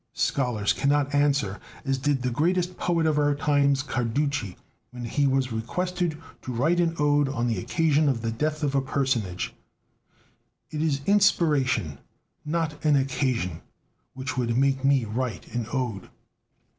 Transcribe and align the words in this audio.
Scholars 0.15 0.73
cannot 0.73 1.13
answer 1.13 1.59
as 1.85 1.99
did 1.99 2.23
the 2.23 2.31
greatest 2.31 2.75
poet 2.75 3.05
of 3.05 3.19
our 3.19 3.35
times, 3.35 3.83
Carducci, 3.83 4.55
when 4.89 5.05
he 5.05 5.27
was 5.27 5.51
requested 5.51 6.17
to 6.41 6.51
write 6.51 6.79
an 6.79 6.95
ode 6.97 7.29
on 7.29 7.45
the 7.45 7.59
occasion 7.59 8.09
of 8.09 8.23
the 8.23 8.31
death 8.31 8.63
of 8.63 8.73
a 8.73 8.81
personage: 8.81 9.53
"It 10.71 10.81
is 10.81 11.01
inspiration, 11.05 11.99
not 12.43 12.83
an 12.83 12.95
occasion, 12.95 13.61
which 14.15 14.35
would 14.39 14.57
make 14.57 14.83
me 14.83 15.05
write 15.05 15.53
an 15.53 15.67
ode." 15.71 16.09